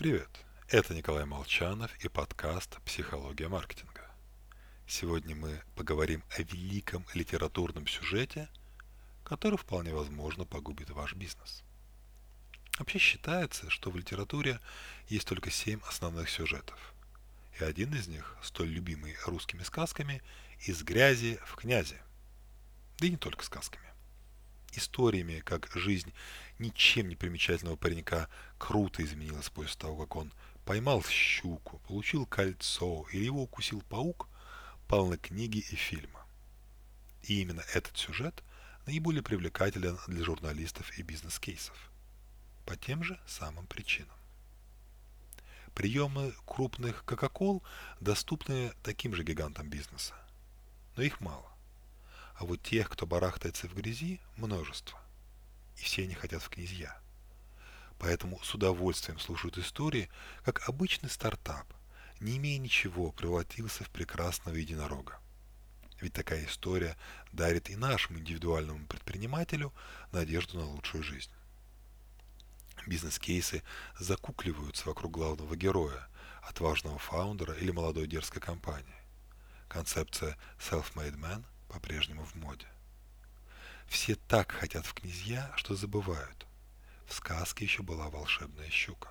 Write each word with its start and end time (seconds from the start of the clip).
Привет, 0.00 0.30
это 0.70 0.94
Николай 0.94 1.26
Молчанов 1.26 1.90
и 2.02 2.08
подкаст 2.08 2.80
«Психология 2.86 3.48
маркетинга». 3.48 4.10
Сегодня 4.86 5.36
мы 5.36 5.60
поговорим 5.76 6.24
о 6.38 6.40
великом 6.40 7.04
литературном 7.12 7.86
сюжете, 7.86 8.48
который 9.24 9.58
вполне 9.58 9.92
возможно 9.92 10.46
погубит 10.46 10.88
ваш 10.88 11.14
бизнес. 11.14 11.62
Вообще 12.78 12.98
считается, 12.98 13.68
что 13.68 13.90
в 13.90 13.96
литературе 13.98 14.58
есть 15.08 15.28
только 15.28 15.50
семь 15.50 15.80
основных 15.86 16.30
сюжетов. 16.30 16.94
И 17.60 17.64
один 17.64 17.94
из 17.94 18.08
них, 18.08 18.38
столь 18.42 18.68
любимый 18.68 19.14
русскими 19.26 19.62
сказками, 19.64 20.22
«Из 20.60 20.82
грязи 20.82 21.38
в 21.44 21.56
князи». 21.56 22.00
Да 22.96 23.06
и 23.06 23.10
не 23.10 23.18
только 23.18 23.44
сказками 23.44 23.89
историями, 24.72 25.40
как 25.40 25.70
жизнь 25.74 26.12
ничем 26.58 27.08
не 27.08 27.16
примечательного 27.16 27.76
паренька 27.76 28.28
круто 28.58 29.04
изменилась 29.04 29.48
после 29.48 29.78
того, 29.78 29.96
как 30.04 30.16
он 30.16 30.32
поймал 30.64 31.02
щуку, 31.02 31.78
получил 31.86 32.26
кольцо 32.26 33.06
или 33.12 33.24
его 33.24 33.42
укусил 33.42 33.82
паук, 33.88 34.28
полны 34.88 35.16
книги 35.16 35.58
и 35.58 35.76
фильмы. 35.76 36.20
И 37.22 37.40
именно 37.40 37.62
этот 37.74 37.96
сюжет 37.96 38.42
наиболее 38.86 39.22
привлекателен 39.22 39.98
для 40.06 40.24
журналистов 40.24 40.96
и 40.98 41.02
бизнес-кейсов. 41.02 41.76
По 42.66 42.76
тем 42.76 43.02
же 43.02 43.20
самым 43.26 43.66
причинам. 43.66 44.16
Приемы 45.74 46.34
крупных 46.46 47.04
Кока-Кол 47.04 47.62
доступны 48.00 48.72
таким 48.82 49.14
же 49.14 49.22
гигантам 49.22 49.68
бизнеса. 49.68 50.14
Но 50.96 51.02
их 51.02 51.20
мало. 51.20 51.50
А 52.40 52.44
вот 52.46 52.62
тех, 52.62 52.88
кто 52.88 53.06
барахтается 53.06 53.68
в 53.68 53.74
грязи, 53.74 54.18
множество. 54.38 54.98
И 55.76 55.82
все 55.82 56.04
они 56.04 56.14
хотят 56.14 56.42
в 56.42 56.48
князья. 56.48 56.98
Поэтому 57.98 58.42
с 58.42 58.54
удовольствием 58.54 59.18
слушают 59.18 59.58
истории, 59.58 60.08
как 60.42 60.66
обычный 60.66 61.10
стартап, 61.10 61.66
не 62.18 62.38
имея 62.38 62.58
ничего, 62.58 63.12
превратился 63.12 63.84
в 63.84 63.90
прекрасного 63.90 64.56
единорога. 64.56 65.20
Ведь 66.00 66.14
такая 66.14 66.46
история 66.46 66.96
дарит 67.30 67.68
и 67.68 67.76
нашему 67.76 68.20
индивидуальному 68.20 68.86
предпринимателю 68.86 69.74
надежду 70.10 70.60
на 70.60 70.64
лучшую 70.64 71.04
жизнь. 71.04 71.30
Бизнес-кейсы 72.86 73.62
закукливаются 73.98 74.86
вокруг 74.86 75.12
главного 75.12 75.56
героя, 75.56 76.08
отважного 76.40 76.98
фаундера 76.98 77.52
или 77.52 77.70
молодой 77.70 78.06
дерзкой 78.06 78.40
компании. 78.40 78.96
Концепция 79.68 80.38
self-made 80.58 81.18
man– 81.18 81.44
по-прежнему 81.70 82.24
в 82.24 82.34
моде. 82.34 82.66
Все 83.86 84.16
так 84.16 84.52
хотят 84.52 84.84
в 84.86 84.94
князья, 84.94 85.52
что 85.56 85.74
забывают. 85.74 86.46
В 87.06 87.14
сказке 87.14 87.64
еще 87.64 87.82
была 87.82 88.08
волшебная 88.10 88.68
щука. 88.70 89.08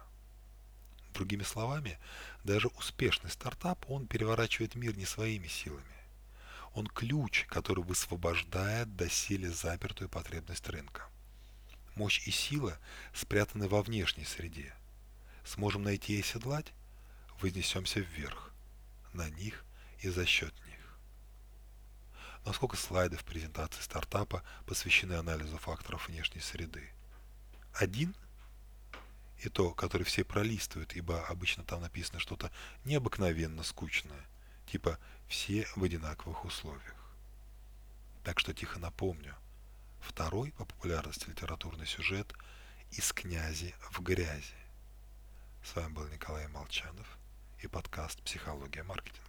Другими 1.13 1.43
словами, 1.43 1.97
даже 2.43 2.67
успешный 2.67 3.29
стартап, 3.29 3.89
он 3.89 4.07
переворачивает 4.07 4.75
мир 4.75 4.95
не 4.95 5.05
своими 5.05 5.47
силами. 5.47 5.85
Он 6.73 6.85
ключ, 6.87 7.45
который 7.47 7.83
высвобождает 7.83 8.95
доселе 8.95 9.49
запертую 9.49 10.09
потребность 10.09 10.69
рынка. 10.69 11.03
Мощь 11.95 12.27
и 12.27 12.31
сила 12.31 12.77
спрятаны 13.13 13.67
во 13.67 13.81
внешней 13.81 14.25
среде. 14.25 14.73
Сможем 15.45 15.83
найти 15.83 16.17
и 16.17 16.21
оседлать, 16.21 16.73
вознесемся 17.41 17.99
вверх, 18.01 18.53
на 19.13 19.29
них 19.29 19.65
и 20.01 20.09
за 20.09 20.25
счет 20.25 20.53
них 20.67 20.78
насколько 22.49 22.77
слайдов 22.77 23.23
презентации 23.25 23.79
стартапа 23.79 24.43
посвящены 24.65 25.13
анализу 25.13 25.59
факторов 25.59 26.07
внешней 26.07 26.41
среды. 26.41 26.89
Один 27.75 28.15
и 29.43 29.49
то, 29.49 29.71
который 29.75 30.01
все 30.01 30.23
пролистывают, 30.23 30.95
ибо 30.95 31.23
обычно 31.27 31.63
там 31.63 31.81
написано 31.81 32.19
что-то 32.19 32.51
необыкновенно 32.85 33.61
скучное, 33.61 34.25
типа 34.65 34.97
«все 35.27 35.67
в 35.75 35.83
одинаковых 35.83 36.43
условиях». 36.43 36.95
Так 38.23 38.39
что 38.39 38.51
тихо 38.51 38.79
напомню, 38.79 39.35
второй 40.01 40.51
по 40.53 40.65
популярности 40.65 41.29
литературный 41.29 41.85
сюжет 41.85 42.33
«Из 42.89 43.13
князи 43.13 43.75
в 43.91 44.01
грязи». 44.01 44.57
С 45.63 45.75
вами 45.75 45.93
был 45.93 46.07
Николай 46.07 46.47
Молчанов 46.47 47.19
и 47.59 47.67
подкаст 47.67 48.23
«Психология 48.23 48.81
маркетинга». 48.81 49.28